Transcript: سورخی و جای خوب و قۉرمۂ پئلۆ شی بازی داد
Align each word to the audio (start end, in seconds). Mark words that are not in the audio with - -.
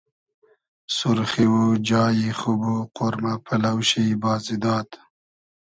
سورخی 0.97 1.45
و 1.55 1.77
جای 1.89 2.19
خوب 2.39 2.61
و 2.71 2.75
قۉرمۂ 2.95 3.33
پئلۆ 3.45 3.73
شی 3.89 4.05
بازی 4.23 4.57
داد 4.63 4.89